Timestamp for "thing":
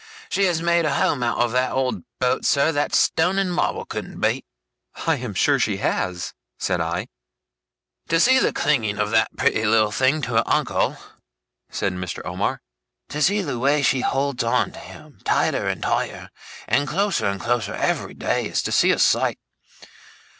9.91-10.23